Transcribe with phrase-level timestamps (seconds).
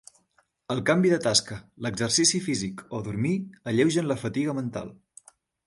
[0.75, 1.57] El canvi de tasca,
[1.87, 3.37] l'exercici físic o dormir
[3.73, 4.93] alleugen la fatiga mental.